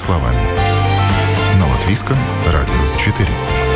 [0.00, 0.40] словами.
[1.58, 2.16] На Латвийском
[2.46, 3.69] радио 4.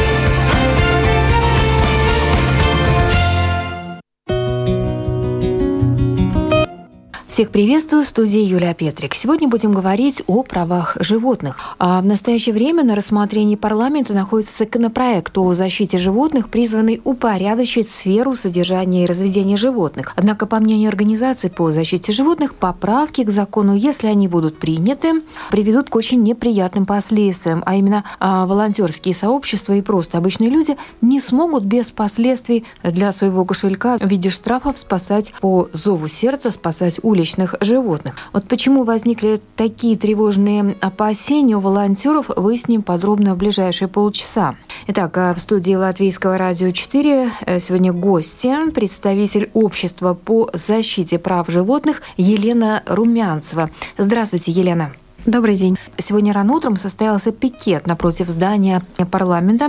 [7.34, 9.12] Всех приветствую в студии Юлия Петрик.
[9.16, 11.56] Сегодня будем говорить о правах животных.
[11.80, 18.36] А в настоящее время на рассмотрении парламента находится законопроект о защите животных, призванный упорядочить сферу
[18.36, 20.12] содержания и разведения животных.
[20.14, 25.90] Однако, по мнению организаций по защите животных, поправки к закону, если они будут приняты, приведут
[25.90, 31.64] к очень неприятным последствиям, а именно а, волонтерские сообщества и просто обычные люди не смогут
[31.64, 37.54] без последствий для своего кошелька в виде штрафов спасать по зову сердца, спасать улиц уличных
[37.60, 38.16] животных.
[38.32, 44.54] Вот почему возникли такие тревожные опасения у волонтеров, выясним подробно в ближайшие полчаса.
[44.88, 51.48] Итак, э, в студии Латвийского радио 4 э, сегодня гости, представитель общества по защите прав
[51.48, 53.70] животных Елена Румянцева.
[53.96, 54.92] Здравствуйте, Елена.
[55.26, 55.78] Добрый день.
[55.96, 59.68] Сегодня рано утром состоялся пикет напротив здания парламента.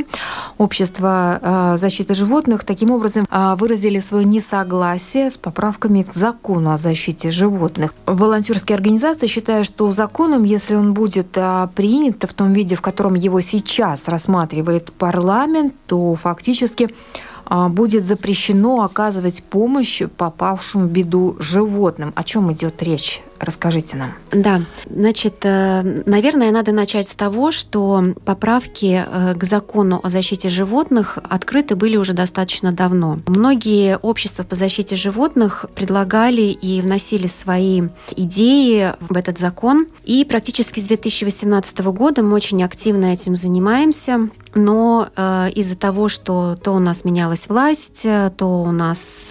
[0.57, 6.77] Общество э, защиты животных таким образом э, выразили свое несогласие с поправками к закону о
[6.77, 7.93] защите животных.
[8.05, 13.13] Волонтерские организации считают, что законом, если он будет э, принят в том виде, в котором
[13.13, 16.89] его сейчас рассматривает парламент, то фактически
[17.69, 22.11] будет запрещено оказывать помощь попавшим в беду животным.
[22.15, 23.21] О чем идет речь?
[23.39, 24.13] Расскажите нам.
[24.31, 30.49] Да, значит, э, наверное, надо начать с того, что поправки э, к закону о защите
[30.49, 33.19] животных открыты были уже достаточно давно.
[33.27, 37.83] Многие общества по защите животных предлагали и вносили свои
[38.15, 39.87] идеи в этот закон.
[40.03, 44.29] И практически с 2018 года мы очень активно этим занимаемся.
[44.53, 48.03] Но э, из-за того, что то у нас менялась власть,
[48.37, 49.29] то у нас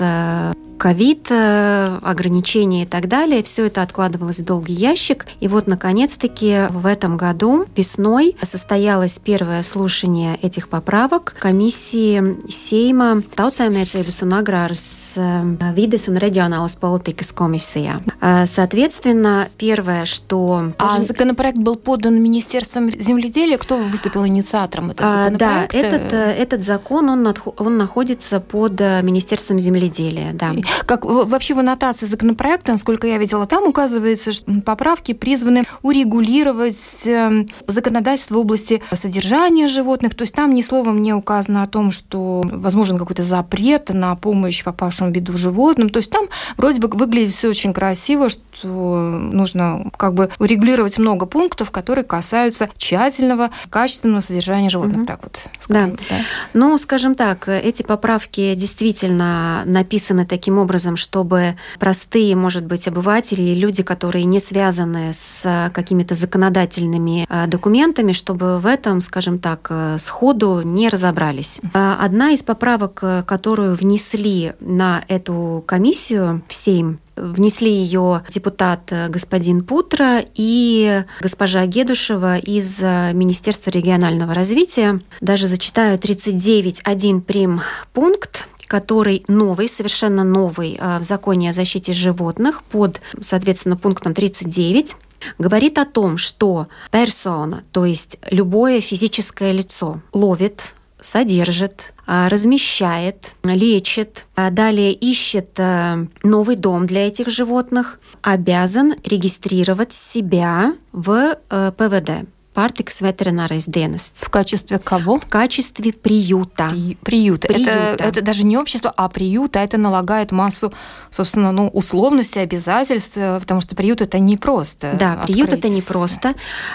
[0.79, 3.43] ковид, э, ограничения и так далее.
[3.43, 5.27] Все это откладывалось в долгий ящик.
[5.41, 14.23] И вот, наконец-таки, в этом году весной состоялось первое слушание этих поправок комиссии Сейма Таутsaimniecības
[14.23, 18.01] un agrāras vides un reģionālas политикас комиссия.
[18.47, 20.73] Соответственно, первое, что...
[20.79, 23.59] А законопроект был подан Министерством земледелия?
[23.59, 25.69] Кто выступил инициатором этого законопроекта?
[25.71, 30.55] Да, этот, э, этот закон, он, он находится под э, Министерством земледелия, да.
[30.87, 37.49] Как вообще в аннотации законопроекта, насколько я видела, там указывается, что поправки призваны урегулировать эм,
[37.67, 40.15] законодательство в области содержания животных.
[40.15, 44.63] То есть там ни словом не указано о том, что возможен какой-то запрет на помощь
[44.65, 45.89] попавшим в беду животным.
[45.91, 46.27] То есть там
[46.57, 52.69] вроде бы выглядит все очень красиво, что нужно как бы урегулировать много пунктов, которые касаются
[52.77, 54.99] тщательного, качественного содержания животных.
[54.99, 55.07] Угу.
[55.07, 55.41] Так вот.
[55.61, 55.97] Скажем, да.
[56.11, 56.17] да.
[56.53, 63.55] Ну, скажем так, эти поправки действительно написаны таким таким образом, чтобы простые, может быть, обыватели
[63.55, 69.99] люди, которые не связаны с какими-то законодательными э, документами, чтобы в этом, скажем так, э,
[69.99, 71.61] сходу не разобрались.
[71.75, 79.63] Э, одна из поправок, которую внесли на эту комиссию в Сейм, Внесли ее депутат господин
[79.63, 85.01] Путра и госпожа Гедушева из Министерства регионального развития.
[85.21, 87.61] Даже зачитаю 39.1 прим
[87.93, 94.97] пункт который новый, совершенно новый э, в законе о защите животных под, соответственно, пунктом 39,
[95.39, 100.63] говорит о том, что персона, то есть любое физическое лицо, ловит,
[101.01, 109.93] содержит, э, размещает, лечит, а далее ищет э, новый дом для этих животных, обязан регистрировать
[109.93, 114.25] себя в ПВД Партикс ветеринарис dienests.
[114.25, 115.19] В качестве кого?
[115.19, 116.69] В качестве приюта.
[116.71, 117.49] При, приюта.
[117.49, 117.71] приюта.
[117.73, 120.73] Это, это даже не общество, а приют, а это налагает массу,
[121.11, 124.95] собственно, ну, условностей, обязательств, потому что приют это не просто.
[124.97, 125.35] Да, открыть.
[125.35, 126.35] приют это не просто.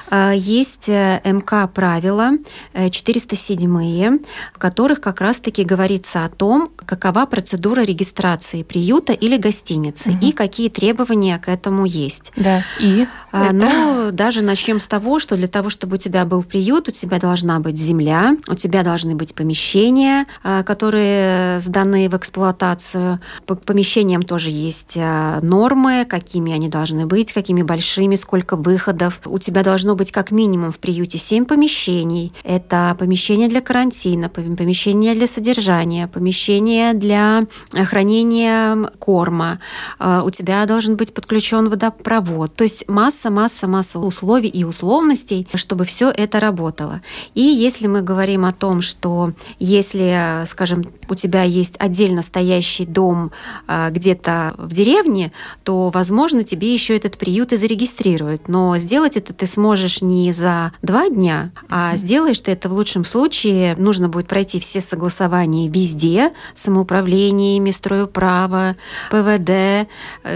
[0.09, 2.31] А, есть э, МК правила
[2.73, 4.19] 407, э,
[4.53, 10.25] в которых как раз-таки говорится о том, какова процедура регистрации приюта или гостиницы угу.
[10.25, 12.33] и какие требования к этому есть.
[12.35, 12.65] Да.
[12.81, 13.07] И?
[13.31, 13.53] А, это...
[13.53, 17.19] Ну, даже начнем с того, что для того, чтобы у тебя был приют, у тебя
[17.19, 23.19] должна быть земля, у тебя должны быть помещения, а, которые сданы в эксплуатацию.
[23.45, 29.19] По помещениям тоже есть а, нормы, какими они должны быть, какими большими, сколько выходов.
[29.25, 32.33] У тебя должно быть как минимум в приюте 7 помещений.
[32.43, 39.59] Это помещение для карантина, помещение для содержания, помещение для хранения корма.
[39.99, 42.55] У тебя должен быть подключен водопровод.
[42.55, 47.01] То есть масса масса-масса-масса условий и условностей, чтобы все это работало.
[47.33, 53.31] И если мы говорим о том, что если, скажем, у тебя есть отдельно стоящий дом
[53.67, 55.31] а, где-то в деревне,
[55.63, 58.47] то, возможно, тебе еще этот приют и зарегистрируют.
[58.47, 63.05] Но сделать это ты сможешь не за два дня, а сделаешь ты это в лучшем
[63.05, 63.75] случае.
[63.75, 68.75] Нужно будет пройти все согласования везде, самоуправлениями, стройуправа,
[69.09, 69.87] ПВД, э,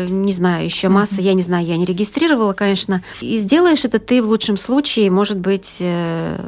[0.09, 2.72] не знаю, еще масса, я не знаю, я не регистрировала, конечно.
[3.21, 6.39] И сделаешь это ты в лучшем случае, может быть, э,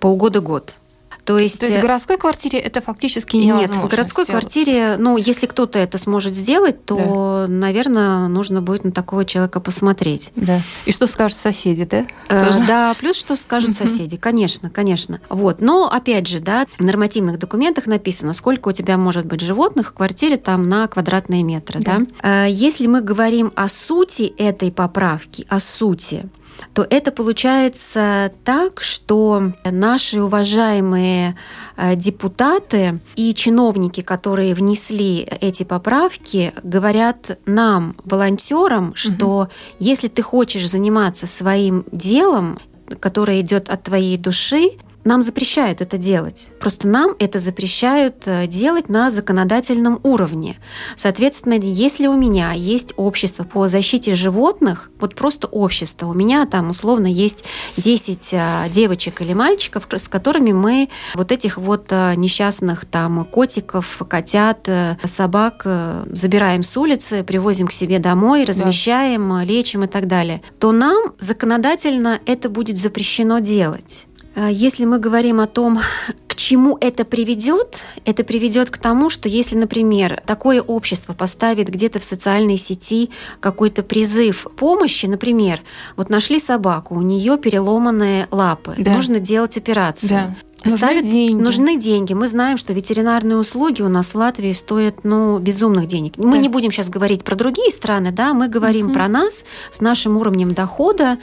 [0.00, 0.76] полгода-год.
[1.24, 3.74] То есть, То есть в э, городской квартире это фактически невозможно.
[3.74, 4.42] Нет, в городской сделать.
[4.42, 7.46] квартире, ну, если кто-то это сможет сделать, то, да.
[7.48, 10.32] наверное, нужно будет на такого человека посмотреть.
[10.36, 10.60] Да.
[10.86, 12.06] И что скажут соседи, да?
[12.28, 15.20] Э, да, плюс что скажут соседи, конечно, конечно.
[15.28, 15.60] Вот.
[15.60, 19.92] Но опять же, да, в нормативных документах написано, сколько у тебя может быть животных в
[19.92, 22.00] квартире там на квадратные метры, да.
[22.22, 22.46] да?
[22.46, 26.28] Э, если мы говорим о сути этой поправки, о сути,
[26.72, 31.36] то это получается так, что наши уважаемые
[31.76, 39.48] э, депутаты и чиновники, которые внесли эти поправки, говорят нам, волонтерам, что угу.
[39.78, 42.58] если ты хочешь заниматься своим делом,
[42.98, 44.72] которое идет от твоей души,
[45.04, 46.50] нам запрещают это делать.
[46.60, 50.58] Просто нам это запрещают э, делать на законодательном уровне.
[50.96, 56.70] Соответственно, если у меня есть общество по защите животных, вот просто общество, у меня там
[56.70, 57.44] условно есть
[57.76, 64.02] 10 э, девочек или мальчиков, с которыми мы вот этих вот э, несчастных там котиков,
[64.08, 64.68] котят,
[65.04, 65.66] собак
[66.10, 69.44] забираем с улицы, привозим к себе домой, размещаем, да.
[69.44, 74.06] лечим и так далее, то нам законодательно это будет запрещено делать.
[74.34, 75.80] А если мы говорим о том,
[76.26, 81.98] к чему это приведет, это приведет к тому, что если, например, такое общество поставит где-то
[81.98, 83.10] в социальной сети
[83.40, 85.62] какой-то призыв помощи, например,
[85.96, 88.94] вот нашли собаку, у нее переломанные лапы, да.
[88.94, 90.08] нужно делать операцию.
[90.08, 90.36] Да.
[90.64, 91.42] Нужны ставят, деньги.
[91.42, 92.12] Нужны деньги.
[92.12, 96.14] Мы знаем, что ветеринарные услуги у нас в Латвии стоят ну, безумных денег.
[96.16, 98.94] Мы не будем сейчас говорить про другие страны, да, мы говорим угу.
[98.94, 101.18] про нас с нашим уровнем дохода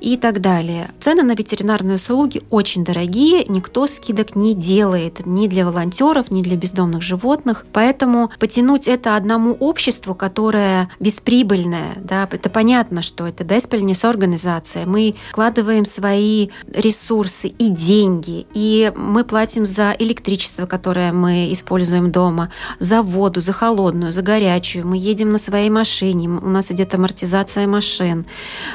[0.00, 0.90] и так далее.
[1.00, 6.56] Цены на ветеринарные услуги очень дорогие, никто скидок не делает ни для волонтеров, ни для
[6.56, 7.66] бездомных животных.
[7.72, 14.86] Поэтому потянуть это одному обществу, которое бесприбыльное, да, это понятно, что это бесприбыльная организация.
[14.86, 22.50] Мы вкладываем свои ресурсы и деньги, и мы платим за электричество, которое мы используем дома,
[22.78, 24.86] за воду, за холодную, за горячую.
[24.86, 28.26] Мы едем на своей машине, у нас идет амортизация машин,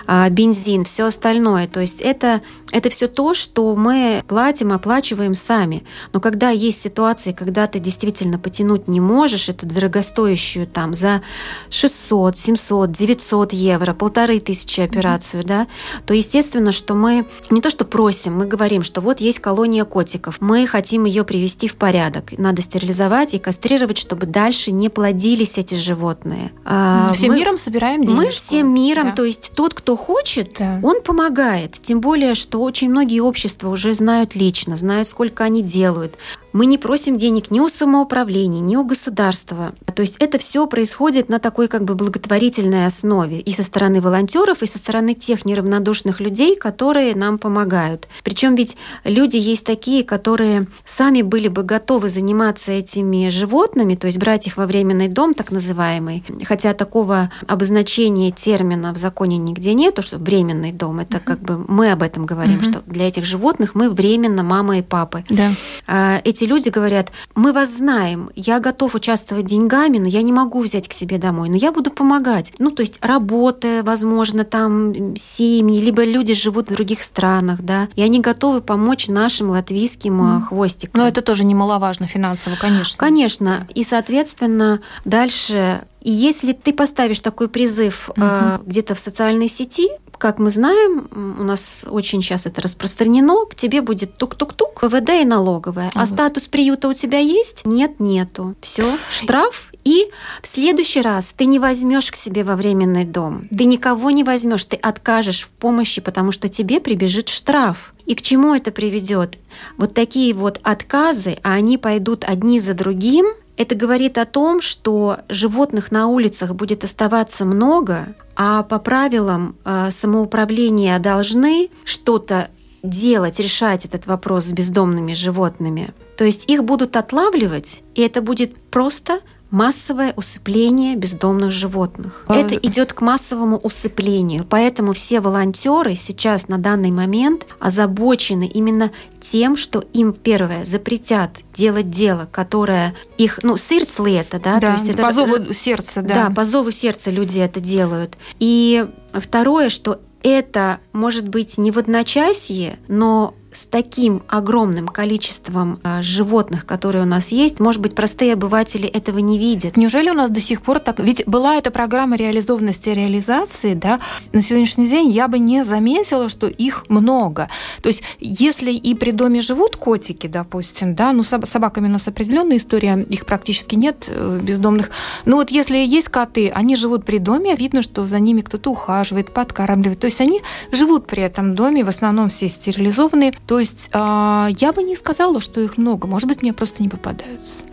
[0.08, 1.68] а, бензин, все остальное.
[1.68, 2.42] То есть это,
[2.72, 5.84] это все то, что мы платим, оплачиваем сами.
[6.14, 11.22] Но когда есть ситуации, когда ты действительно потянуть не можешь эту дорогостоящую там за
[11.70, 15.48] 600, 700, 900 евро, полторы тысячи операцию, mm-hmm.
[15.48, 15.68] да,
[16.06, 20.42] то естественно, что мы не то что просим, мы говорим, что вот есть колония котиков.
[20.42, 22.38] Мы хотим ее привести в порядок.
[22.38, 26.52] Надо стерилизовать и кастрировать, чтобы дальше не плодились эти животные.
[26.66, 28.24] А, всем мы, миром собираем денежку.
[28.24, 29.12] Мы всем миром, да.
[29.14, 30.82] то есть тот, кто хочет, да.
[30.84, 31.80] он помогает.
[31.82, 36.16] Тем более, что очень многие общества уже знают лично, знают, сколько они делают.
[36.56, 39.76] Мы не просим денег ни у самоуправления, ни у государства.
[39.94, 44.64] То есть это все происходит на такой как бы благотворительной основе и со стороны волонтеров,
[44.64, 48.08] и со стороны тех неравнодушных людей, которые нам помогают.
[48.24, 54.18] Причем ведь люди есть такие, которые сами были бы готовы заниматься этими животными, то есть
[54.18, 56.24] брать их во временный дом, так называемый.
[56.46, 61.02] Хотя такого обозначения термина в законе нигде нет, что временный дом.
[61.02, 62.72] Это как бы мы об этом говорим, uh-huh.
[62.72, 65.26] что для этих животных мы временно мама и папы.
[65.30, 65.52] Да.
[65.86, 70.62] А, эти люди говорят, мы вас знаем, я готов участвовать деньгами, но я не могу
[70.62, 72.54] взять к себе домой, но я буду помогать.
[72.60, 78.02] Ну, то есть работа, возможно, там семьи, либо люди живут в других странах, да, и
[78.02, 80.42] они готовы помочь нашим латвийским mm.
[80.44, 81.02] хвостикам.
[81.02, 82.98] Но это тоже немаловажно финансово, конечно.
[82.98, 83.68] Конечно.
[83.74, 88.22] И, соответственно, дальше и если ты поставишь такой призыв угу.
[88.22, 91.08] э, где-то в социальной сети, как мы знаем,
[91.40, 95.90] у нас очень сейчас это распространено, к тебе будет тук-тук-тук, ПВД и налоговая.
[95.94, 97.66] А статус приюта у тебя есть?
[97.66, 98.56] Нет, нету.
[98.62, 99.72] Все, штраф.
[99.84, 100.10] И
[100.42, 103.48] в следующий раз ты не возьмешь к себе во временный дом.
[103.56, 107.94] Ты никого не возьмешь, ты откажешь в помощи, потому что тебе прибежит штраф.
[108.06, 109.38] И к чему это приведет?
[109.78, 115.20] Вот такие вот отказы, а они пойдут одни за другим, это говорит о том, что
[115.30, 122.50] животных на улицах будет оставаться много, а по правилам э, самоуправления должны что-то
[122.84, 125.94] делать, решать этот вопрос с бездомными животными.
[126.18, 129.20] То есть их будут отлавливать, и это будет просто
[129.52, 132.26] массовое усыпление бездомных животных.
[132.28, 132.36] А...
[132.36, 134.46] Это идет к массовому усыплению.
[134.48, 141.90] Поэтому все волонтеры сейчас на данный момент озабочены именно тем, что им первое запретят делать
[141.90, 144.60] дело, которое их, ну, сердце это, да?
[144.60, 146.28] да То есть это по зову сердца, да.
[146.28, 148.18] Да, по зову сердца люди это делают.
[148.40, 156.02] И второе, что это может быть не в одночасье, но с таким огромным количеством э,
[156.02, 159.78] животных, которые у нас есть, может быть, простые обыватели этого не видят.
[159.78, 161.00] Неужели у нас до сих пор так...
[161.00, 164.02] Ведь была эта программа реализованности реализации, да,
[164.34, 167.50] на сегодняшний день я бы не заметила, что их много.
[167.82, 172.58] То есть, если и при доме живут котики, допустим, да, ну, собаками у нас определенная
[172.58, 174.90] история, их практически нет э, бездомных.
[175.24, 179.34] Но вот если есть коты, они живут при доме, видно, что за ними кто-то ухаживает,
[179.34, 180.00] подкармливает.
[180.00, 183.32] То есть, они живут при этом доме, в основном все стерилизованные.
[183.48, 186.08] То есть а, я бы не сказала, что их много.
[186.08, 187.64] Может быть, мне просто не попадаются.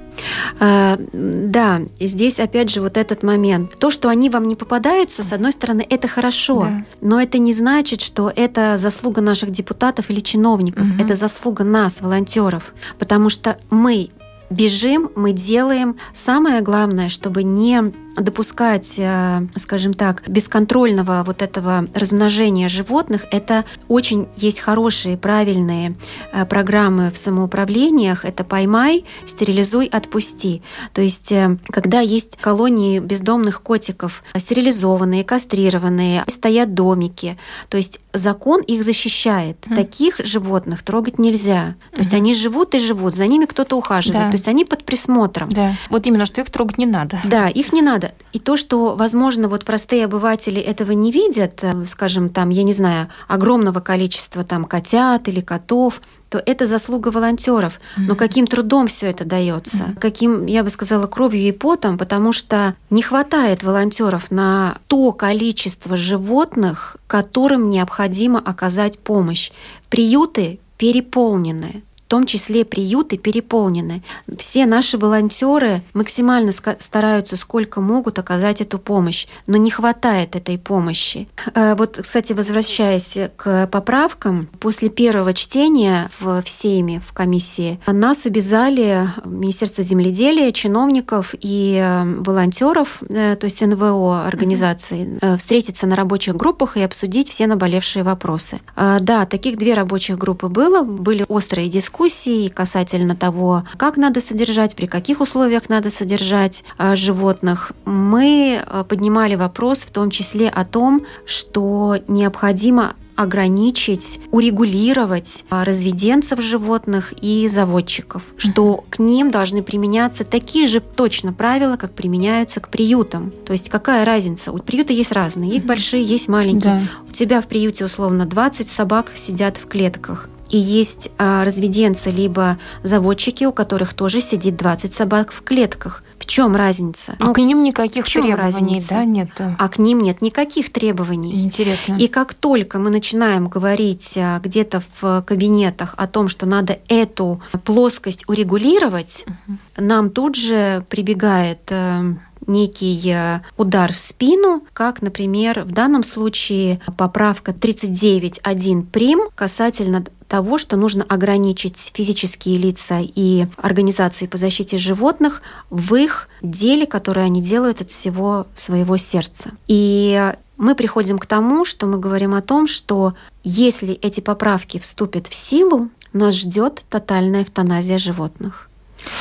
[0.60, 3.78] А, да, здесь опять же вот этот момент.
[3.78, 6.84] То, что они вам не попадаются, с одной стороны, это хорошо, да.
[7.00, 11.02] но это не значит, что это заслуга наших депутатов или чиновников, угу.
[11.02, 14.10] это заслуга нас, волонтеров, потому что мы
[14.50, 15.96] бежим, мы делаем.
[16.12, 24.28] Самое главное, чтобы не допускать, э, скажем так, бесконтрольного вот этого размножения животных, это очень
[24.36, 25.96] есть хорошие, правильные
[26.32, 28.24] э, программы в самоуправлениях.
[28.24, 30.62] Это «поймай», «стерилизуй», «отпусти».
[30.92, 37.38] То есть, э, когда есть колонии бездомных котиков, стерилизованные, кастрированные, стоят домики,
[37.68, 39.56] то есть закон их защищает.
[39.66, 39.76] Mm.
[39.76, 41.76] Таких животных трогать нельзя.
[41.92, 42.16] То есть mm-hmm.
[42.16, 44.26] они живут и живут, за ними кто-то ухаживает.
[44.26, 44.30] Да.
[44.30, 45.50] То есть они под присмотром.
[45.50, 45.74] Да.
[45.88, 47.18] Вот именно, что их трогать не надо.
[47.24, 48.14] Да, их не надо надо.
[48.32, 52.72] И то, что, возможно, вот простые обыватели этого не видят, э, скажем, там, я не
[52.72, 57.78] знаю, огромного количества там котят или котов, то это заслуга волонтеров.
[57.98, 59.94] Но каким трудом все это дается?
[60.00, 65.94] Каким, я бы сказала, кровью и потом, потому что не хватает волонтеров на то количество
[65.94, 69.50] животных, которым необходимо оказать помощь.
[69.90, 74.02] Приюты переполнены том числе приюты переполнены.
[74.36, 81.26] Все наши волонтеры максимально стараются, сколько могут, оказать эту помощь, но не хватает этой помощи.
[81.54, 88.26] Э, вот, кстати, возвращаясь к поправкам, после первого чтения в, в Сейме, в комиссии, нас
[88.26, 96.36] обязали Министерство земледелия, чиновников и э, волонтеров, э, то есть НВО организации, встретиться на рабочих
[96.36, 98.60] группах и обсудить все наболевшие вопросы.
[98.76, 104.74] Да, таких две рабочих группы было, были острые дискуссии, дискуссий касательно того, как надо содержать,
[104.74, 107.72] при каких условиях надо содержать а, животных.
[107.84, 116.40] Мы а, поднимали вопрос в том числе о том, что необходимо ограничить, урегулировать а, разведенцев
[116.40, 122.68] животных и заводчиков, что к ним должны применяться такие же точно правила, как применяются к
[122.68, 123.32] приютам.
[123.46, 124.50] То есть какая разница?
[124.50, 126.80] У приюта есть разные, есть большие, есть маленькие.
[126.80, 126.82] Да.
[127.08, 130.28] У тебя в приюте условно 20 собак сидят в клетках.
[130.52, 136.04] И есть а, разведенцы, либо заводчики, у которых тоже сидит 20 собак в клетках.
[136.18, 137.16] В чем разница?
[137.18, 138.90] А ну, к ним никаких требований, разница?
[138.90, 139.30] да, нет?
[139.40, 141.42] А к ним нет никаких требований.
[141.42, 141.96] Интересно.
[141.98, 147.40] И как только мы начинаем говорить а, где-то в кабинетах о том, что надо эту
[147.64, 149.58] плоскость урегулировать, угу.
[149.78, 152.14] нам тут же прибегает э,
[152.46, 160.56] некий э, удар в спину, как, например, в данном случае поправка 39.1 прим касательно того,
[160.56, 167.42] что нужно ограничить физические лица и организации по защите животных в их деле, которое они
[167.42, 169.50] делают от всего своего сердца.
[169.68, 173.12] И мы приходим к тому, что мы говорим о том, что
[173.44, 178.70] если эти поправки вступят в силу, нас ждет тотальная эвтаназия животных.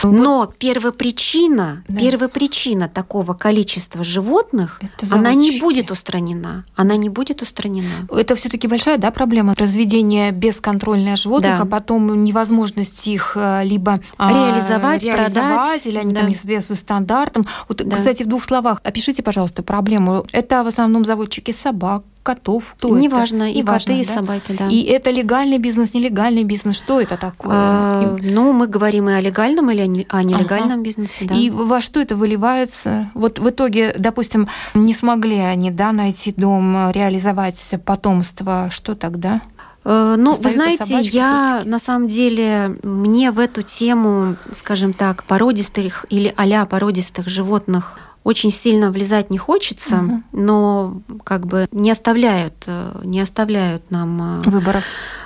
[0.04, 2.00] Но первопричина, да.
[2.00, 6.66] первопричина такого количества животных, она не будет устранена.
[6.76, 8.08] Она не будет устранена.
[8.10, 11.62] Это все-таки большая да, проблема разведения бесконтрольных животных, да.
[11.62, 16.22] а потом невозможность их э, либо а, реализовать, реализовать продать, или они да.
[16.22, 17.46] там не соответствуют стандартам.
[17.68, 17.96] Вот, да.
[17.96, 20.26] кстати, в двух словах опишите, пожалуйста, проблему.
[20.32, 22.76] Это в основном заводчики собак, котов.
[22.78, 23.52] Кто Неважно, это?
[23.52, 24.14] и Неважно, коты, и да?
[24.14, 24.68] собаки, да.
[24.68, 27.52] И это легальный бизнес, нелегальный бизнес, что это такое?
[27.54, 30.82] А, ну, мы говорим и о легальном или о нелегальном ага.
[30.82, 31.36] бизнесе, да.
[31.36, 33.10] И во что это выливается?
[33.14, 39.42] Вот в итоге, допустим, не смогли они да, найти дом, реализовать потомство, что тогда?
[39.84, 41.70] Э, ну, вы знаете, собачки, я котики.
[41.70, 48.52] на самом деле, мне в эту тему, скажем так, породистых или а породистых животных очень
[48.52, 50.24] сильно влезать не хочется, угу.
[50.32, 54.84] но как бы не оставляют, э, не оставляют нам выбора.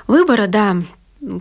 [0.08, 0.78] Выбора, да.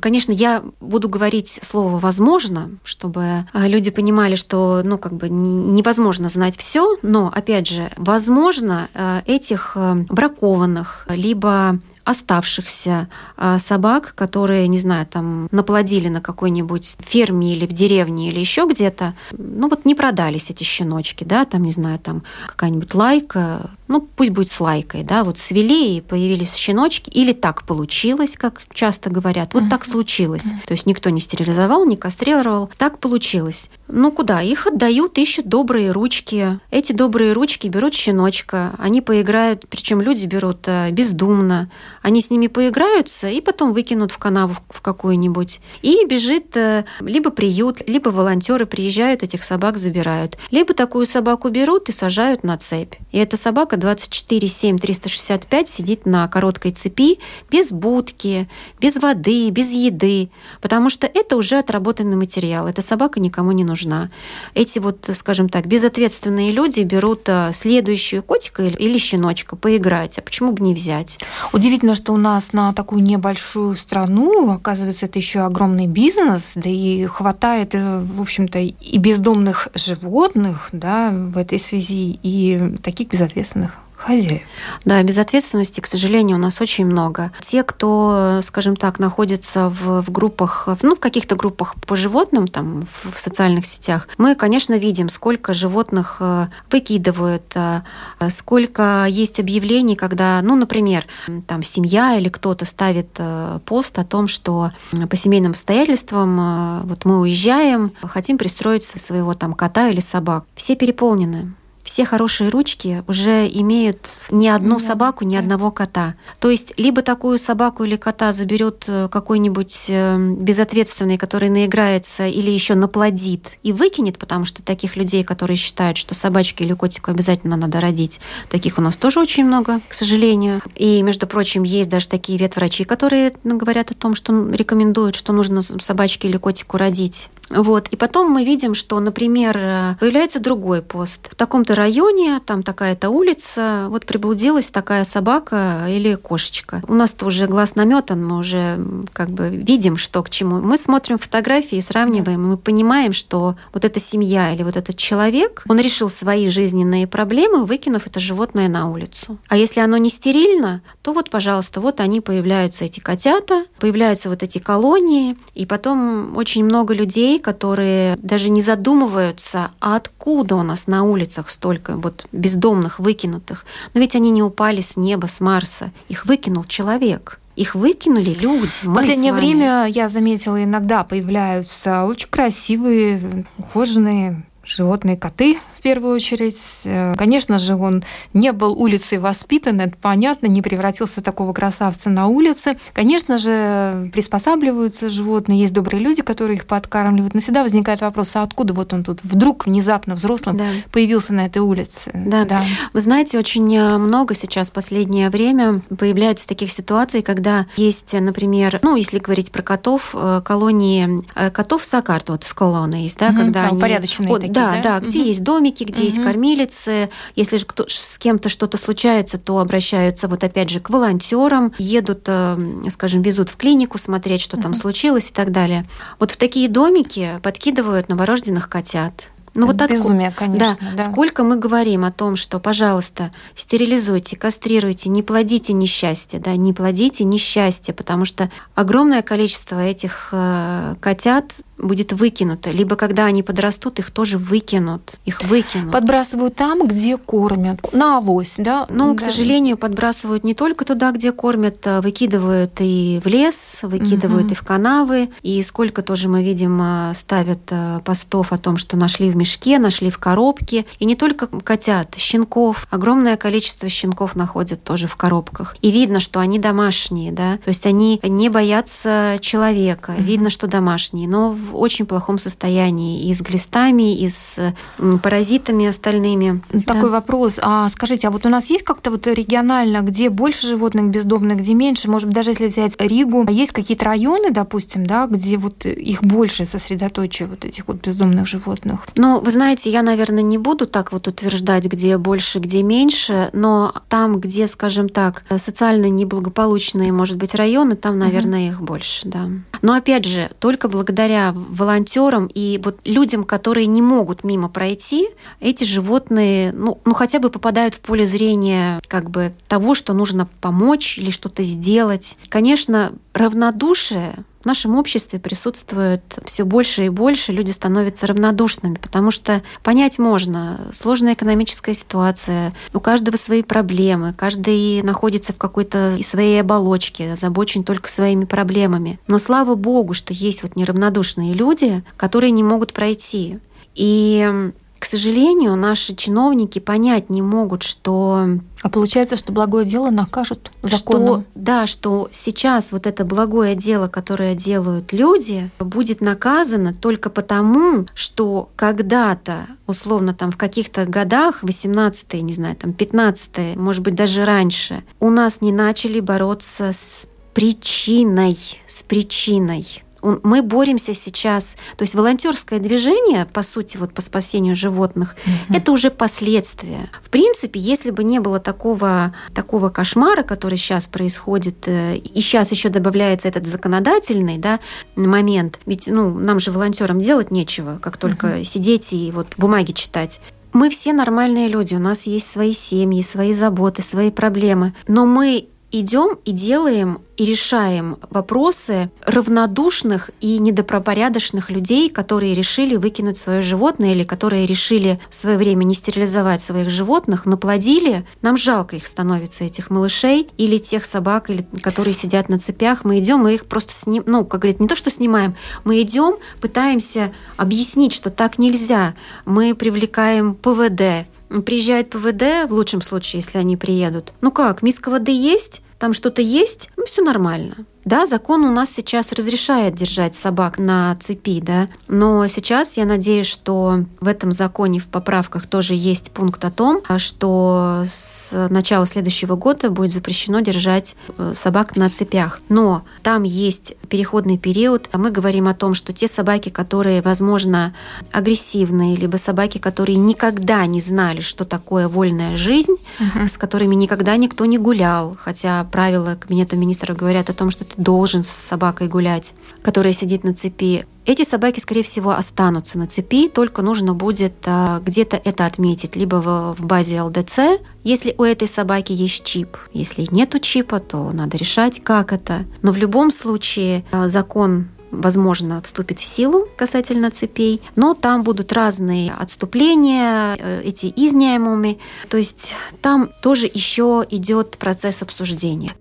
[0.00, 6.28] Конечно, я буду говорить слово «возможно», чтобы а, люди понимали, что ну, как бы невозможно
[6.28, 14.68] знать все, но, опять же, возможно, э, этих э, бракованных, либо оставшихся а, собак, которые,
[14.68, 19.84] не знаю, там наплодили на какой-нибудь ферме или в деревне или еще где-то, ну вот
[19.84, 24.61] не продались эти щеночки, да, там, не знаю, там какая-нибудь лайка, ну пусть будет с
[24.61, 29.84] лайкой, да, вот свели и появились щеночки, или так получилось, как часто говорят, вот так
[29.84, 30.52] случилось.
[30.66, 33.70] То есть никто не стерилизовал, не кастрировал, так получилось.
[33.88, 34.42] Ну куда?
[34.42, 36.58] Их отдают, ищут добрые ручки.
[36.70, 41.70] Эти добрые ручки берут щеночка, они поиграют, причем люди берут э, бездумно,
[42.04, 45.61] они с ними поиграются и потом выкинут в канаву в какую-нибудь.
[45.80, 50.37] И бежит э, либо приют, либо волонтеры приезжают, этих собак забирают.
[50.50, 52.96] Либо такую собаку берут и сажают на цепь.
[53.11, 57.20] И эта собака 24-7-365 сидит на короткой цепи
[57.50, 60.28] без будки, без воды, без еды,
[60.61, 62.68] потому что это уже отработанный материал.
[62.68, 64.11] Эта собака никому не нужна.
[64.52, 70.18] Эти вот, скажем так, безответственные люди берут э, следующую котика или щеночка поиграть.
[70.18, 71.18] А почему бы не взять?
[71.54, 77.04] Удивительно, что у нас на такую небольшую страну, оказывается, это еще огромный бизнес, да и
[77.06, 84.42] хватает, э, в общем-то, и бездомных животных да, в этой связи, и таких безответственных хозяев.
[84.84, 87.32] Да, безответственности, к сожалению, у нас очень много.
[87.40, 92.87] Те, кто, скажем так, находится в, в группах, ну, в каких-то группах по животным, там,
[93.02, 97.82] в, в социальных сетях, мы, конечно, видим, сколько животных э, выкидывают, э,
[98.28, 101.06] сколько есть объявлений, когда, ну, например,
[101.46, 104.73] там, семья или кто-то ставит э, пост о том, что
[105.08, 110.44] по семейным обстоятельствам вот мы уезжаем, хотим пристроить своего там кота или собак.
[110.56, 113.98] Все переполнены все хорошие ручки уже имеют
[114.30, 116.14] ни одну собаку, ни одного кота.
[116.40, 122.50] То есть либо такую собаку или кота заберет э, какой-нибудь э, безответственный, который наиграется или
[122.50, 127.56] еще наплодит и выкинет, потому что таких людей, которые считают, что собачки или котику обязательно
[127.56, 130.62] надо родить, таких у нас тоже очень много, к сожалению.
[130.74, 135.32] И, между прочим, есть даже такие ветврачи, которые ну, говорят о том, что рекомендуют, что
[135.32, 137.28] нужно собачке или котику родить.
[137.50, 137.88] Вот.
[137.88, 141.28] И потом мы видим, что, например, э, появляется другой пост.
[141.30, 146.82] В таком-то районе, там такая-то улица, вот приблудилась такая собака или кошечка.
[146.88, 150.60] У нас-то уже глаз наметан, мы уже как бы видим, что к чему.
[150.60, 155.78] Мы смотрим фотографии сравниваем, мы понимаем, что вот эта семья или вот этот человек, он
[155.78, 159.38] решил свои жизненные проблемы, выкинув это животное на улицу.
[159.48, 164.42] А если оно не стерильно, то вот, пожалуйста, вот они появляются, эти котята, появляются вот
[164.42, 170.87] эти колонии, и потом очень много людей, которые даже не задумываются, а откуда у нас
[170.87, 173.64] на улицах столько вот бездомных, выкинутых.
[173.94, 175.92] Но ведь они не упали с неба, с Марса.
[176.11, 177.40] Их выкинул человек.
[177.57, 178.68] Их выкинули люди.
[178.83, 186.83] В последнее время, я заметила, иногда появляются очень красивые, ухоженные животные коты в первую очередь.
[186.85, 192.11] Э, конечно же, он не был улицей воспитан, это понятно, не превратился в такого красавца
[192.11, 192.77] на улице.
[192.92, 198.42] Конечно же, приспосабливаются животные, есть добрые люди, которые их подкармливают, но всегда возникает вопрос, а
[198.42, 200.64] откуда вот он тут вдруг внезапно взрослым да.
[200.90, 202.11] появился на этой улице?
[202.14, 202.44] Да.
[202.44, 202.62] да.
[202.92, 208.81] Вы знаете, очень э, много сейчас в последнее время появляется таких ситуаций, когда есть, например,
[208.83, 213.37] ну, если говорить про котов, э, колонии котов Сакарт, вот с колонны есть, да, угу,
[213.37, 213.81] когда они...
[213.81, 215.28] порядочные вот, такие, да, да, да, где угу.
[215.28, 216.04] есть домики, где угу.
[216.04, 217.10] есть кормилицы.
[217.34, 222.24] Если же кто, с кем-то что-то случается, то обращаются вот опять же к волонтерам, едут,
[222.26, 222.58] э,
[222.90, 224.62] скажем, везут в клинику смотреть, что угу.
[224.62, 225.86] там случилось и так далее.
[226.18, 229.24] Вот в такие домики подкидывают новорожденных котят.
[229.54, 230.78] Ну вот безумие, откуда, конечно.
[230.80, 230.96] Да.
[230.96, 231.10] да.
[231.10, 237.24] Сколько мы говорим о том, что, пожалуйста, стерилизуйте, кастрируйте, не плодите несчастье, да, не плодите
[237.24, 242.70] несчастье, потому что огромное количество этих э, котят будет выкинуто.
[242.70, 245.16] Либо когда они подрастут, их тоже выкинут.
[245.24, 245.92] Их выкинут.
[245.92, 247.80] Подбрасывают там, где кормят.
[247.92, 248.87] На авось, да?
[248.88, 249.16] Но, да.
[249.16, 254.52] к сожалению, подбрасывают не только туда, где кормят, а выкидывают и в лес, выкидывают угу.
[254.52, 255.30] и в канавы.
[255.42, 259.78] И сколько тоже мы видим, а, ставят а, постов о том, что нашли в мешке,
[259.78, 260.87] нашли в коробке.
[260.98, 262.87] И не только котят, щенков.
[262.90, 265.76] Огромное количество щенков находят тоже в коробках.
[265.82, 267.58] И видно, что они домашние, да?
[267.58, 270.12] То есть они не боятся человека.
[270.12, 270.22] Угу.
[270.22, 271.28] Видно, что домашние.
[271.28, 274.74] Но в очень плохом состоянии и с глистами, и с
[275.22, 276.62] паразитами остальными.
[276.85, 277.16] Такой да.
[277.16, 277.59] вопрос.
[277.62, 281.74] А скажите, а вот у нас есть как-то вот регионально, где больше животных бездомных, где
[281.74, 282.11] меньше?
[282.11, 286.66] Может быть, даже если взять Ригу, есть какие-то районы, допустим, да, где вот их больше
[286.66, 289.00] сосредоточие вот этих вот бездомных животных?
[289.16, 293.94] Ну, вы знаете, я, наверное, не буду так вот утверждать, где больше, где меньше, но
[294.09, 298.72] там, где, скажем так, социально неблагополучные, может быть, районы, там, наверное, угу.
[298.72, 299.48] их больше, да.
[299.83, 305.28] Но опять же, только благодаря волонтерам и вот людям, которые не могут мимо пройти,
[305.60, 310.48] эти животные, ну, ну хотя бы попадают в поле зрения как бы того, что нужно
[310.60, 312.36] помочь или что-то сделать.
[312.48, 319.62] Конечно, равнодушие в нашем обществе присутствует все больше и больше, люди становятся равнодушными, потому что
[319.83, 327.33] понять можно, сложная экономическая ситуация, у каждого свои проблемы, каждый находится в какой-то своей оболочке,
[327.33, 329.20] озабочен только своими проблемами.
[329.27, 333.59] Но слава богу, что есть вот неравнодушные люди, которые не могут пройти.
[333.94, 334.72] И
[335.04, 338.48] к сожалению, наши чиновники понять не могут, что...
[338.80, 341.42] А получается, что благое дело накажут законом?
[341.42, 348.06] Что, да, что сейчас вот это благое дело, которое делают люди, будет наказано только потому,
[348.14, 354.46] что когда-то, условно, там в каких-то годах, 18 не знаю, там 15 может быть, даже
[354.46, 360.03] раньше, у нас не начали бороться с причиной, с причиной
[360.42, 365.76] мы боремся сейчас, то есть волонтерское движение, по сути, вот по спасению животных, угу.
[365.76, 367.10] это уже последствия.
[367.22, 372.70] В принципе, если бы не было такого, такого кошмара, который сейчас происходит, э, и сейчас
[372.70, 374.80] еще добавляется этот законодательный да,
[375.16, 378.64] момент, ведь ну, нам же волонтерам делать нечего, как только угу.
[378.64, 380.40] сидеть и вот бумаги читать.
[380.72, 385.68] Мы все нормальные люди, у нас есть свои семьи, свои заботы, свои проблемы, но мы
[386.00, 394.12] идем и делаем и решаем вопросы равнодушных и недопропорядочных людей, которые решили выкинуть свое животное
[394.12, 398.24] или которые решили в свое время не стерилизовать своих животных, наплодили.
[398.42, 403.04] Нам жалко их становится, этих малышей или тех собак, или, которые сидят на цепях.
[403.04, 406.37] Мы идем, мы их просто снимаем, ну, как говорит, не то, что снимаем, мы идем,
[406.61, 409.14] пытаемся объяснить, что так нельзя.
[409.44, 411.26] Мы привлекаем ПВД,
[411.64, 414.33] Приезжает ПВД, в лучшем случае, если они приедут.
[414.40, 415.83] Ну как, миска воды есть?
[415.98, 416.90] Там что-то есть?
[416.96, 417.87] Ну, все нормально.
[418.04, 423.46] Да, закон у нас сейчас разрешает держать собак на цепи, да, но сейчас я надеюсь,
[423.46, 429.56] что в этом законе, в поправках тоже есть пункт о том, что с начала следующего
[429.56, 432.60] года будет запрещено держать э, собак на цепях.
[432.68, 435.08] Но там есть переходный период.
[435.12, 437.94] Мы говорим о том, что те собаки, которые, возможно,
[438.32, 443.46] агрессивные, либо собаки, которые никогда не знали, что такое вольная жизнь, угу.
[443.46, 448.42] с которыми никогда никто не гулял, хотя правила Кабинета министров говорят о том, что должен
[448.42, 451.07] с собакой гулять, которая сидит на цепи.
[451.26, 456.37] Эти собаки, скорее всего, останутся на цепи, только нужно будет а, где-то это отметить, либо
[456.37, 459.76] в, в базе ЛДЦ, если у этой собаки есть чип.
[459.92, 462.66] Если нету чипа, то надо решать, как это.
[462.83, 468.72] Но в любом случае а, закон возможно, вступит в силу касательно цепей, но там будут
[468.72, 475.92] разные отступления, э, эти изняемыми, то есть там тоже еще идет процесс обсуждения.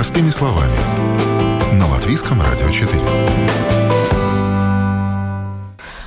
[0.00, 0.72] Простыми словами.
[1.74, 2.90] На Латвийском радио 4.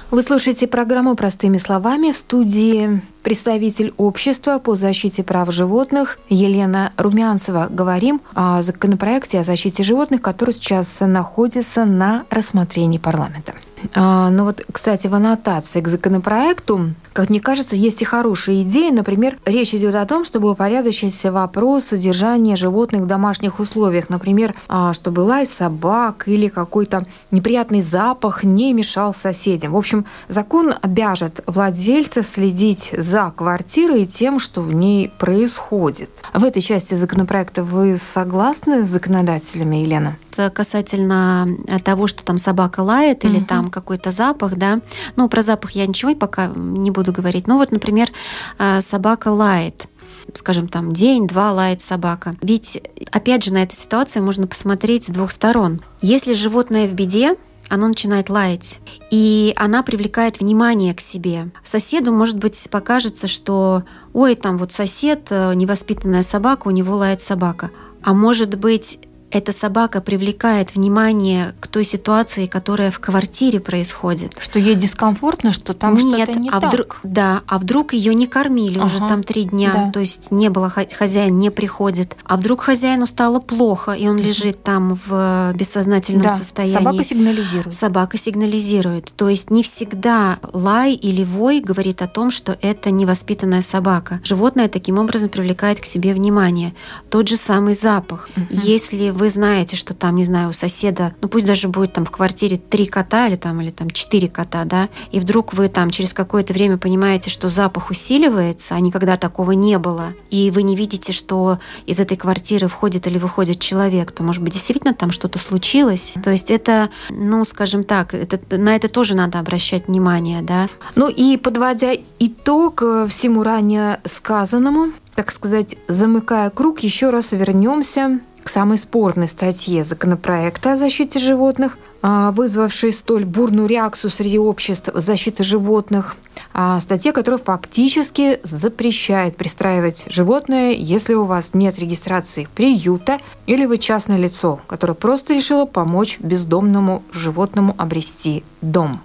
[0.09, 7.67] Вы слушаете программу «Простыми словами» в студии представитель общества по защите прав животных Елена Румянцева.
[7.69, 13.53] Говорим о законопроекте о защите животных, который сейчас находится на рассмотрении парламента.
[13.93, 18.89] А, ну вот, кстати, в аннотации к законопроекту, как мне кажется, есть и хорошие идеи.
[18.89, 24.09] Например, речь идет о том, чтобы упорядочить вопрос содержания животных в домашних условиях.
[24.09, 29.73] Например, а, чтобы лай собак или какой-то неприятный запах не мешал соседям.
[29.73, 36.09] В общем, закон обяжет владельцев следить за квартирой и тем, что в ней происходит.
[36.33, 40.17] В этой части законопроекта вы согласны с законодателями, Елена?
[40.53, 41.47] Касательно
[41.83, 43.45] того, что там собака лает или угу.
[43.45, 44.81] там какой-то запах, да.
[45.15, 47.47] Ну, про запах я ничего пока не буду говорить.
[47.47, 48.09] Ну, вот, например,
[48.57, 49.87] а, собака лает
[50.33, 52.35] скажем, там день-два лает собака.
[52.41, 55.81] Ведь, опять же, на эту ситуацию можно посмотреть с двух сторон.
[56.01, 57.35] Если животное в беде,
[57.69, 61.49] оно начинает лаять, и она привлекает внимание к себе.
[61.63, 67.21] Соседу, может быть, покажется, что ой, там вот сосед, э, невоспитанная собака, у него лает
[67.21, 67.71] собака.
[68.01, 68.99] А может быть,
[69.33, 74.33] эта собака привлекает внимание к той ситуации, которая в квартире происходит.
[74.39, 76.71] Что ей дискомфортно, что там Нет, что-то не а так.
[76.71, 79.91] вдруг, да, а вдруг ее не кормили уже Ага, там три дня, да.
[79.91, 84.17] то есть не было хо- хозяин не приходит, а вдруг хозяину стало плохо и он
[84.19, 86.73] лежит там в э, бессознательном Да, состоянии.
[86.73, 87.73] собака сигнализирует.
[87.73, 89.11] Собака сигнализирует.
[89.15, 94.21] То есть не всегда лай или вой говорит о том, что это невоспитанная собака.
[94.23, 96.73] Животное таким образом привлекает к себе внимание.
[97.09, 98.29] Тот же самый запах.
[98.35, 98.47] Мгм.
[98.51, 102.11] Если вы знаете, что там, не знаю, у соседа, ну пусть даже будет там в
[102.11, 106.13] квартире три кота или там, или там четыре кота, да, и вдруг вы там через
[106.13, 111.13] какое-то время понимаете, что запах усиливается, а никогда такого не было, и вы не видите,
[111.13, 116.13] что из этой квартиры входит или выходит человек, то, может быть, действительно там что-то случилось.
[116.23, 120.67] То есть это, ну, скажем так, это, на это тоже надо обращать внимание, да.
[120.95, 128.19] Ну и подводя итог э, всему ранее сказанному, так сказать, замыкая круг, еще раз вернемся
[128.43, 134.89] к самой спорной статье законопроекта о защите животных, а, вызвавшей столь бурную реакцию среди обществ
[134.93, 136.17] защиты животных.
[136.53, 143.77] А, Статья, которая фактически запрещает пристраивать животное, если у вас нет регистрации приюта или вы
[143.77, 148.99] частное лицо, которое просто решило помочь бездомному животному обрести дом.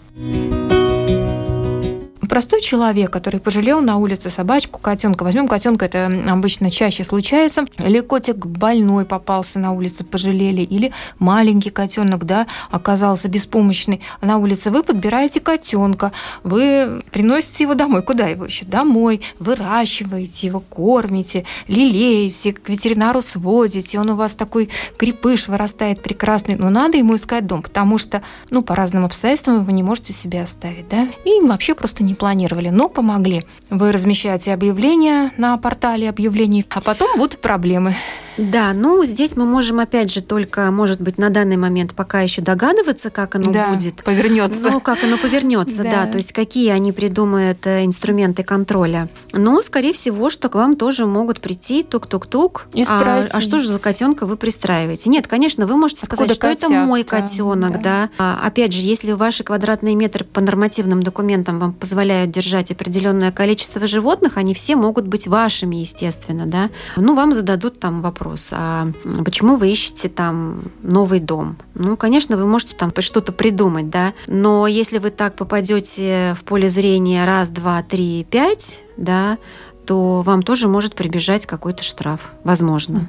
[2.29, 5.23] Простой человек, который пожалел на улице собачку, котенка.
[5.23, 7.65] Возьмем котенка, это обычно чаще случается.
[7.79, 10.61] Или котик больной попался на улице, пожалели.
[10.63, 14.71] Или маленький котенок, да, оказался беспомощный на улице.
[14.71, 16.13] Вы подбираете котенка,
[16.43, 18.03] вы приносите его домой.
[18.03, 18.67] Куда его еще?
[18.67, 19.23] Домой.
[19.39, 23.99] Выращиваете его, кормите, лелеете, к ветеринару сводите.
[23.99, 26.57] Он у вас такой крепыш вырастает прекрасный.
[26.57, 30.43] Но надо ему искать дом, потому что, ну, по разным обстоятельствам вы не можете себе
[30.43, 31.09] оставить, да.
[31.25, 33.43] И вообще просто не планировали, но помогли.
[33.71, 37.95] Вы размещаете объявления на портале объявлений, а потом будут проблемы.
[38.39, 42.41] Да, ну здесь мы можем опять же только, может быть, на данный момент пока еще
[42.41, 44.03] догадываться, как оно да, будет.
[44.05, 44.71] повернется.
[44.71, 46.05] Ну, как оно повернется, да.
[46.05, 46.07] Да.
[46.07, 49.09] То есть какие они придумают э, инструменты контроля.
[49.33, 52.67] Но, скорее всего, что к вам тоже могут прийти тук-тук-тук.
[52.73, 55.11] И а, а что же за котенка вы пристраиваете?
[55.11, 56.87] Нет, конечно, вы можете сказать, Откуда что это котята?
[56.87, 58.11] мой котенок, да.
[58.19, 63.87] А, опять же, если ваши квадратные метры по нормативным документам вам позволяют держать определенное количество
[63.87, 66.71] животных, они все могут быть вашими, естественно, да.
[66.97, 68.89] Ну, вам зададут там вопрос, а
[69.25, 71.57] почему вы ищете там новый дом?
[71.75, 76.69] Ну, конечно, вы можете там что-то придумать, да, но если вы так попадете в поле
[76.69, 79.39] зрения раз, два, три, пять, да,
[79.87, 83.09] то вам тоже может прибежать какой-то штраф, возможно.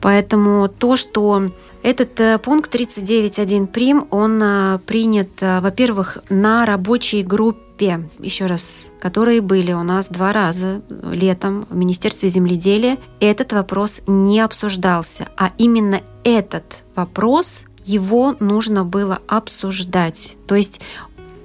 [0.00, 1.50] Поэтому то, что
[1.82, 8.90] этот э, пункт 39.1 прим, он э, принят, э, во-первых, на рабочей группе, еще раз,
[9.00, 15.52] которые были у нас два раза летом в Министерстве земледелия, этот вопрос не обсуждался, а
[15.58, 20.36] именно этот вопрос его нужно было обсуждать.
[20.46, 20.80] То есть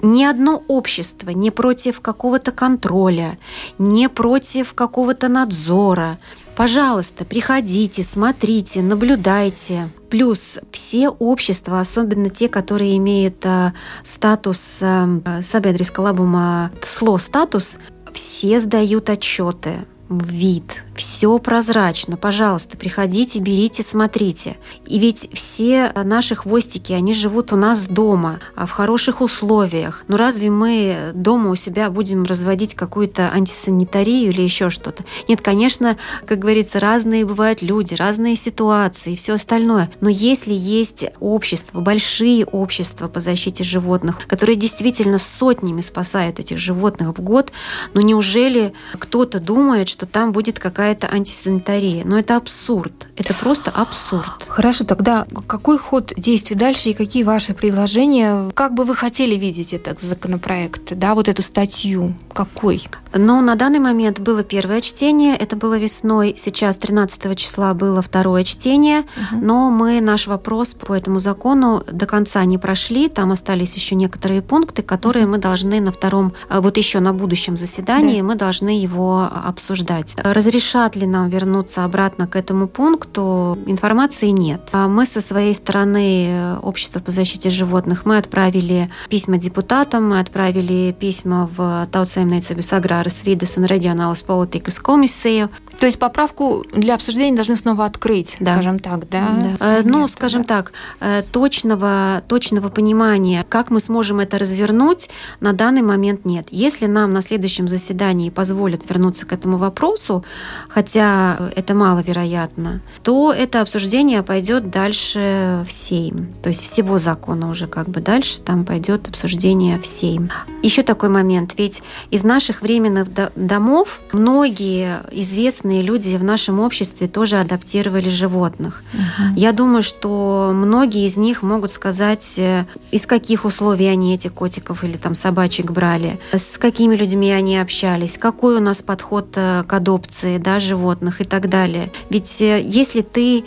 [0.01, 3.37] ни одно общество не против какого-то контроля,
[3.77, 6.19] не против какого-то надзора.
[6.55, 9.89] Пожалуйста, приходите, смотрите, наблюдайте.
[10.09, 17.77] Плюс все общества, особенно те, которые имеют э, статус э, Сабедрис Калабума СЛО статус,
[18.13, 22.17] все сдают отчеты вид, все прозрачно.
[22.17, 24.57] Пожалуйста, приходите, берите, смотрите.
[24.85, 30.03] И ведь все наши хвостики, они живут у нас дома, а в хороших условиях.
[30.07, 35.03] Но разве мы дома у себя будем разводить какую-то антисанитарию или еще что-то?
[35.27, 39.91] Нет, конечно, как говорится, разные бывают люди, разные ситуации и все остальное.
[40.01, 47.09] Но если есть общества, большие общества по защите животных, которые действительно сотнями спасают этих животных
[47.09, 47.51] в год,
[47.93, 52.03] ну неужели кто-то думает, что там будет какая-то антисанитария?
[52.05, 53.07] Ну это абсурд.
[53.15, 54.45] Это просто абсурд.
[54.47, 58.49] Хорошо, тогда какой ход действий дальше и какие ваши предложения?
[58.53, 62.15] Как бы вы хотели видеть этот законопроект, да, вот эту статью?
[62.33, 62.83] Какой?
[63.13, 68.43] Но на данный момент было первое чтение, это было весной, сейчас 13 числа было второе
[68.43, 73.95] чтение, но мы наш вопрос по этому закону до конца не прошли, там остались еще
[73.95, 78.27] некоторые пункты, которые мы должны на втором, э, вот еще на будущем заседании, Да.
[78.27, 79.88] мы должны его обсуждать.
[80.23, 84.61] Разрешат ли нам вернуться обратно к этому пункту, информации нет.
[84.71, 90.19] А Мы со своей стороны, э, Общество по защите животных, мы отправили письма депутатам, мы
[90.19, 95.49] отправили письма в Таутсаймнейце Аграрис Видес un Reģionālas politikas komisiju.
[95.79, 98.53] То есть поправку для обсуждения должны снова открыть, да.
[98.53, 99.55] скажем так, да?
[99.59, 99.79] да.
[99.79, 100.47] Э, ну, скажем да.
[100.47, 106.47] так, э, точного, точного понимания, как мы сможем это развернуть, на данный момент нет.
[106.51, 110.25] Если нам на следующем заседании позволят вернуться к этому вопросу,
[110.67, 116.33] хотя это маловероятно, то это обсуждение пойдет дальше в Сейм.
[116.43, 120.29] То есть всего закона уже как бы дальше там пойдет обсуждение в Сейм.
[120.61, 127.39] Еще такой момент, ведь из наших временных домов многие известные люди в нашем обществе тоже
[127.39, 128.83] адаптировали животных.
[128.93, 129.39] Угу.
[129.39, 134.83] Я думаю, что многие из них могут сказать, э, из каких условий они этих котиков
[134.83, 139.73] или там собачек брали, с какими людьми они общались, какой у нас подход э, к
[139.73, 141.91] адопции да, животных и так далее.
[142.09, 143.45] Ведь э, если ты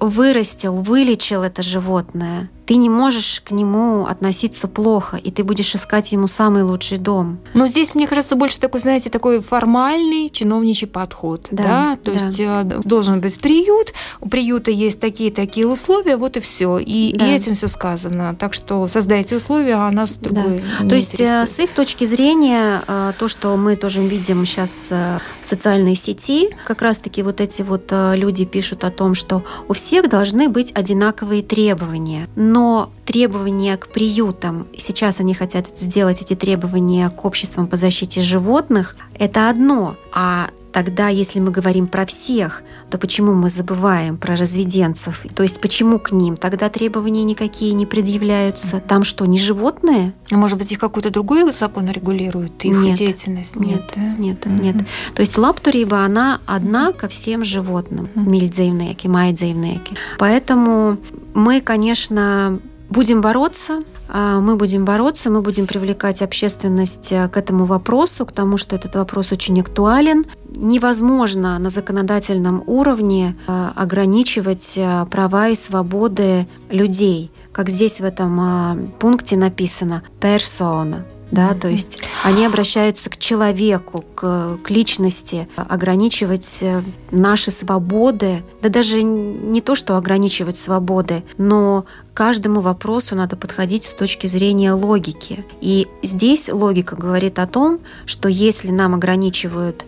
[0.00, 6.10] вырастил, вылечил это животное, ты не можешь к нему относиться плохо, и ты будешь искать
[6.12, 7.38] ему самый лучший дом.
[7.52, 11.48] Но здесь, мне кажется, больше такой, знаете, такой формальный чиновничий подход.
[11.50, 11.96] Да, да?
[12.02, 12.24] То да.
[12.24, 16.78] есть э, должен быть приют, у приюта есть такие-такие условия, вот и все.
[16.78, 17.26] И, да.
[17.26, 18.34] и этим все сказано.
[18.36, 20.88] Так что создайте условия, а нас другое да.
[20.88, 25.20] То есть э, с их точки зрения, э, то, что мы тоже видим сейчас в
[25.42, 30.48] социальной сети, как раз-таки вот эти вот люди пишут о том, что у всех должны
[30.48, 32.61] быть одинаковые требования но
[33.04, 39.48] требования к приютам, сейчас они хотят сделать эти требования к обществам по защите животных, это
[39.48, 39.96] одно.
[40.12, 45.24] А Тогда, если мы говорим про всех, то почему мы забываем про разведенцев?
[45.34, 48.80] То есть почему к ним тогда требования никакие не предъявляются?
[48.80, 50.14] Там что, не животные?
[50.30, 53.56] А может быть, их какой-то другой закон регулирует, их нет, деятельность?
[53.56, 54.46] Нет, нет, нет.
[54.46, 54.62] Mm-hmm.
[54.62, 54.76] нет.
[55.14, 58.08] То есть лаптуриба, она одна ко всем животным.
[58.14, 58.28] Mm-hmm.
[58.28, 59.96] Мильдзейвнеки, майдзейвнеки.
[60.18, 60.96] Поэтому
[61.34, 62.60] мы, конечно,
[62.92, 68.32] будем бороться, а, мы будем бороться, мы будем привлекать общественность э, к этому вопросу, к
[68.32, 70.26] тому, что этот вопрос очень актуален.
[70.54, 78.92] Невозможно на законодательном уровне э, ограничивать э, права и свободы людей, как здесь в этом
[78.98, 86.82] пункте написано «персона» да, то есть они обращаются к человеку, к, к личности, ограничивать э,
[87.10, 93.94] наши свободы, да даже не то, что ограничивать свободы, но каждому вопросу надо подходить с
[93.94, 95.42] точки зрения логики.
[95.62, 99.86] И здесь логика говорит о том, что если нам ограничивают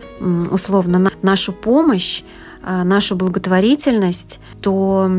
[0.49, 2.23] условно нашу помощь,
[2.63, 5.11] э, нашу благотворительность, то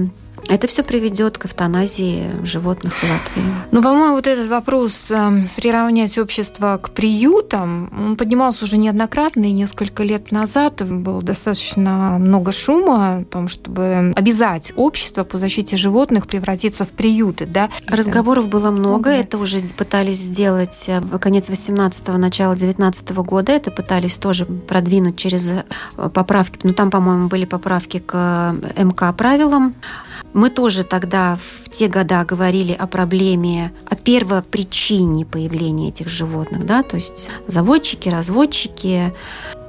[0.48, 3.44] это все приведет к эвтаназии животных в Латвии.
[3.70, 9.52] Ну, по-моему, вот этот вопрос э, приравнять общество к приютам, он поднимался уже неоднократно, и
[9.52, 16.26] несколько лет назад было достаточно много шума о том, чтобы обязать общество по защите животных
[16.26, 17.46] превратиться в приюты.
[17.46, 17.68] Да?
[17.87, 19.16] Разговоров было много, да.
[19.16, 24.46] это уже пытались сделать э, в конец 18-го, начало 19 -го года, это пытались тоже
[24.46, 25.64] продвинуть через э,
[26.12, 29.74] поправки, ну там, по-моему, были поправки к МК правилам,
[30.37, 36.83] мы тоже тогда в те года говорили о проблеме, о первопричине появления этих животных, да,
[36.83, 39.14] то есть заводчики, разводчики,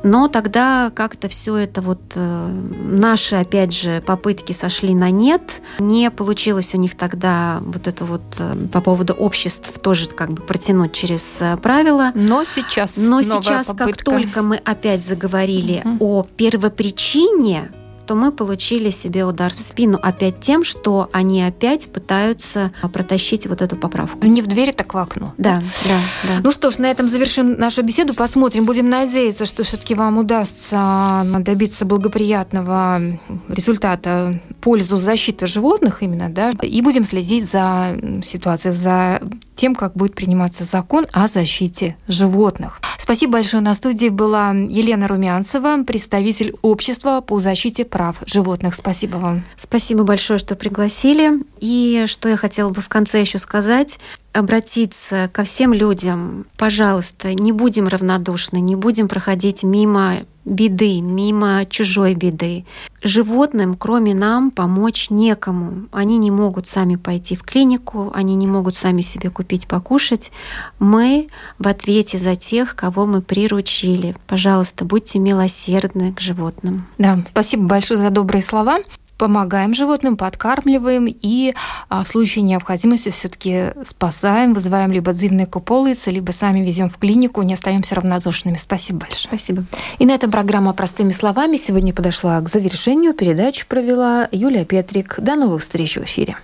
[0.04, 2.50] но тогда как-то все это вот э,
[2.86, 5.42] наши, опять же, попытки сошли на нет.
[5.80, 10.42] Не получилось у них тогда вот это вот э, по поводу обществ тоже как бы
[10.42, 12.12] протянуть через э, правила.
[12.14, 13.86] Но сейчас Но сейчас, попытка.
[13.86, 15.98] как только мы опять заговорили угу.
[16.00, 17.72] о первопричине
[18.08, 23.62] то мы получили себе удар в спину опять тем, что они опять пытаются протащить вот
[23.62, 24.26] эту поправку.
[24.26, 25.34] Не в двери, так в окно.
[25.38, 26.40] Да, да, да.
[26.42, 28.14] Ну что ж, на этом завершим нашу беседу.
[28.14, 28.66] Посмотрим.
[28.66, 33.02] Будем надеяться, что все-таки вам удастся добиться благоприятного
[33.50, 39.22] результата пользу защиты животных именно, да, и будем следить за ситуацией, за
[39.56, 42.80] тем, как будет приниматься закон о защите животных.
[42.98, 43.64] Спасибо большое.
[43.64, 48.76] На студии была Елена Румянцева, представитель общества по защите прав животных.
[48.76, 49.44] Спасибо вам.
[49.56, 51.32] Спасибо большое, что пригласили.
[51.60, 53.98] И что я хотела бы в конце еще сказать,
[54.34, 56.46] обратиться ко всем людям.
[56.58, 62.66] Пожалуйста, не будем равнодушны, не будем проходить мимо беды, мимо чужой беды.
[63.04, 65.88] Животным, кроме нам, помочь некому.
[65.92, 70.32] Они не могут сами пойти в клинику, они не могут сами себе купить покушать.
[70.80, 71.28] Мы
[71.60, 74.16] в ответе за тех, кого мы приручили.
[74.28, 76.88] Пожалуйста, будьте милосердны к животным.
[76.98, 78.80] Да, спасибо большое за добрые слова
[79.18, 81.54] помогаем животным, подкармливаем и
[81.90, 87.42] а, в случае необходимости все-таки спасаем, вызываем либо дзивные куполицы, либо сами везем в клинику,
[87.42, 88.58] не остаемся равнодушными.
[88.58, 89.28] Спасибо большое.
[89.28, 89.66] Спасибо.
[90.00, 93.14] И на этом программа «Простыми словами» сегодня подошла к завершению.
[93.14, 95.16] Передачу провела Юлия Петрик.
[95.18, 96.38] До новых встреч в эфире.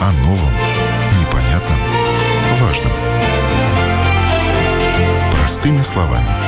[0.00, 0.52] О новом,
[1.20, 1.78] непонятном,
[2.60, 2.92] важном.
[5.32, 6.47] Простыми словами.